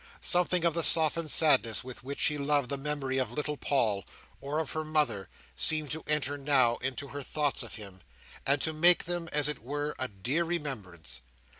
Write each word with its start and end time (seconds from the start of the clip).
Something 0.19 0.65
of 0.65 0.73
the 0.73 0.81
softened 0.81 1.29
sadness 1.29 1.83
with 1.83 2.03
which 2.03 2.19
she 2.19 2.35
loved 2.39 2.69
the 2.69 2.75
memory 2.77 3.19
of 3.19 3.31
little 3.33 3.55
Paul, 3.55 4.03
or 4.39 4.57
of 4.57 4.71
her 4.71 4.83
mother, 4.83 5.29
seemed 5.55 5.91
to 5.91 6.03
enter 6.07 6.39
now 6.39 6.77
into 6.77 7.09
her 7.09 7.21
thoughts 7.21 7.61
of 7.61 7.75
him, 7.75 8.01
and 8.43 8.59
to 8.63 8.73
make 8.73 9.03
them, 9.03 9.29
as 9.31 9.47
it 9.47 9.59
were, 9.59 9.93
a 9.99 10.07
dear 10.07 10.43
remembrance. 10.43 11.21